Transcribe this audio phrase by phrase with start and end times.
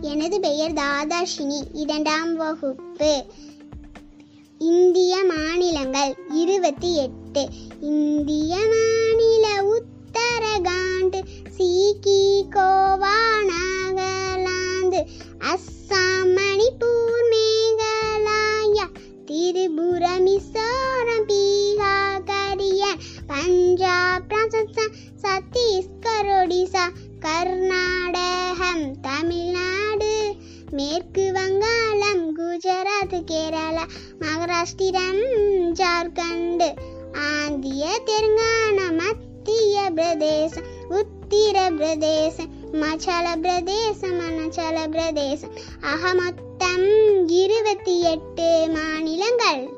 [0.00, 1.62] எனது பெயர் தாதாஷினி.
[1.72, 3.24] இரண்டாம் வகுப்பு.
[4.58, 7.48] இந்திய மாநிலங்கள் இருபத்தி எட்டு.
[7.80, 11.22] இந்திய மாநில உத்தரகாண்ட்
[11.56, 13.18] சீக்கி கோவா
[13.50, 15.04] நாகாலாந்து
[15.38, 18.86] அஸ்ஸாம் மணிப்பூர் மேகாலயா
[19.26, 26.88] திரிபுர மிசோரம் பீகார் கரியன் பஞ்சாப் ராஜஸ்தான் சத்தீஸ்கர் ஒடிசா
[27.20, 29.37] கர்நாடகம் தமிழ்
[30.78, 33.84] மேற்கு வங்காளம் குஜராத் கேரளா
[34.18, 35.22] மகாராஷ்டிரம்
[35.72, 36.76] ஜார்க்கண்ட்
[37.12, 45.50] ஆந்திய தெலுங்கானா மத்திய பிரதேசம் உத்திர பிரதேசம் மச்சல பிரதேசம் அருணாச்சல பிரதேசம்.
[45.80, 49.77] ஆக மொத்தம் இருபத்தி எட்டு மாநிலங்கள்.